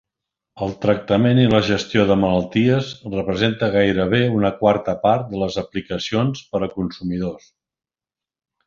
[0.67, 6.45] El tractament i la gestió de malalties representa gairebé una quarta part de les aplicacions
[6.55, 7.51] per a consumidors.